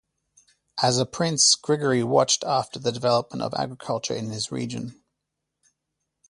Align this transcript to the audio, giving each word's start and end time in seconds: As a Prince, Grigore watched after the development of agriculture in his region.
As 0.81 0.97
a 0.97 1.05
Prince, 1.05 1.53
Grigore 1.55 2.03
watched 2.03 2.43
after 2.43 2.79
the 2.79 2.91
development 2.91 3.43
of 3.43 3.53
agriculture 3.53 4.15
in 4.15 4.31
his 4.31 4.51
region. 4.51 4.99